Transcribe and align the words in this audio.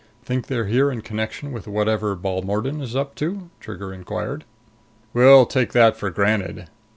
"Think 0.25 0.47
they're 0.47 0.65
here 0.65 0.89
in 0.91 1.01
connection 1.03 1.51
with 1.51 1.67
whatever 1.67 2.15
Balmordan 2.15 2.81
is 2.81 2.95
up 2.95 3.13
to?" 3.17 3.51
Trigger 3.59 3.93
inquired. 3.93 4.45
"We'll 5.13 5.45
take 5.45 5.73
that 5.73 5.95
for 5.95 6.09
granted. 6.09 6.69